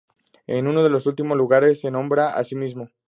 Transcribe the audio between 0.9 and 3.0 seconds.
últimos lugares se nombra a sí mismo.